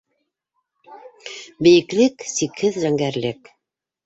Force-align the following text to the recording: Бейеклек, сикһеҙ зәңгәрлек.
Бейеклек, 1.67 2.27
сикһеҙ 2.33 2.81
зәңгәрлек. 2.87 3.55